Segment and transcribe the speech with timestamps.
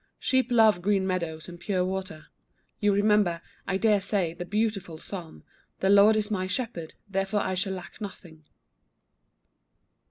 [0.17, 2.25] Sheep love green meadows and pure water.
[2.79, 5.43] You remember, I dare say, the beautiful Psalm,
[5.79, 8.43] "The Lord is my shepherd, therefore I shall lack nothing."